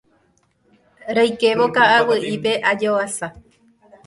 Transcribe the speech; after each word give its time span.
Roikévo 1.15 1.65
ka'aguy'ípe 1.75 2.51
ajovasa. 2.71 3.27